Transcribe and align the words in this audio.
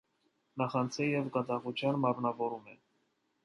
Նախանձի 0.61 1.11
և 1.11 1.29
կատաղության 1.37 2.03
մարմնավորում 2.07 2.77
է։ 2.77 2.79